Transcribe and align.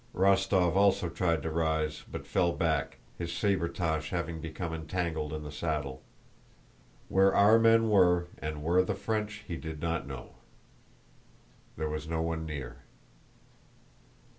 Rostóv 0.15 0.75
also 0.75 1.09
tried 1.09 1.43
to 1.43 1.51
rise 1.51 2.05
but 2.11 2.25
fell 2.25 2.53
back, 2.53 2.97
his 3.19 3.31
sabretache 3.31 4.09
having 4.09 4.41
become 4.41 4.73
entangled 4.73 5.31
in 5.31 5.43
the 5.43 5.51
saddle. 5.51 6.01
Where 7.07 7.35
our 7.35 7.59
men 7.59 7.87
were, 7.87 8.25
and 8.39 8.63
where 8.63 8.81
the 8.81 8.95
French, 8.95 9.43
he 9.47 9.57
did 9.57 9.79
not 9.79 10.07
know. 10.07 10.33
There 11.77 11.87
was 11.87 12.07
no 12.07 12.23
one 12.23 12.47
near. 12.47 12.77